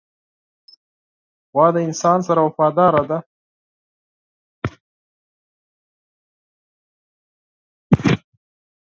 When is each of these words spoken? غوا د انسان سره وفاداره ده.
غوا 1.51 1.67
د 1.75 1.77
انسان 1.87 2.19
سره 2.27 2.39
وفاداره 2.47 3.03
ده. 3.09 3.17